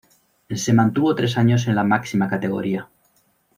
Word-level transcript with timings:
Se 0.55 0.73
mantuvo 0.73 1.13
tres 1.13 1.37
años 1.37 1.67
en 1.67 1.75
la 1.75 1.83
máxima 1.83 2.27
categoría. 2.27 2.89